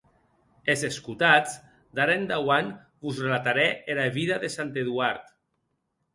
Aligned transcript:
E 0.73 0.75
s’escotatz, 0.83 1.53
d’ara 1.99 2.15
endauant 2.21 2.73
vos 3.05 3.21
relatarè 3.27 3.67
era 3.97 4.09
vida 4.19 4.41
de 4.47 4.53
Sant 4.57 4.75
Eduard. 4.87 5.31